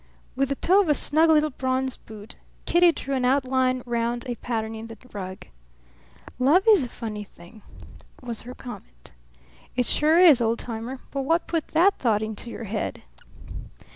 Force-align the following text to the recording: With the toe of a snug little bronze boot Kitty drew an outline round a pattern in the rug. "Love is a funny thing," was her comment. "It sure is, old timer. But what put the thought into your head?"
With 0.35 0.49
the 0.49 0.55
toe 0.55 0.81
of 0.81 0.89
a 0.89 0.95
snug 0.95 1.29
little 1.29 1.51
bronze 1.51 1.95
boot 1.95 2.35
Kitty 2.65 2.91
drew 2.91 3.13
an 3.13 3.23
outline 3.23 3.83
round 3.85 4.25
a 4.27 4.33
pattern 4.33 4.73
in 4.73 4.87
the 4.87 4.97
rug. 5.13 5.45
"Love 6.39 6.63
is 6.67 6.83
a 6.83 6.89
funny 6.89 7.23
thing," 7.23 7.61
was 8.19 8.41
her 8.41 8.55
comment. 8.55 9.11
"It 9.75 9.85
sure 9.85 10.19
is, 10.19 10.41
old 10.41 10.57
timer. 10.57 11.01
But 11.11 11.21
what 11.21 11.45
put 11.45 11.67
the 11.67 11.91
thought 11.99 12.23
into 12.23 12.49
your 12.49 12.63
head?" 12.63 13.03